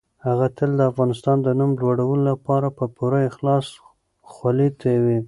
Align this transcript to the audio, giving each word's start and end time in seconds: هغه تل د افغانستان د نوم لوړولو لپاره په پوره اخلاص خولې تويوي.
هغه 0.25 0.47
تل 0.57 0.71
د 0.77 0.81
افغانستان 0.91 1.37
د 1.41 1.47
نوم 1.59 1.71
لوړولو 1.81 2.23
لپاره 2.31 2.67
په 2.77 2.85
پوره 2.95 3.19
اخلاص 3.29 3.65
خولې 4.31 4.67
تويوي. 4.81 5.19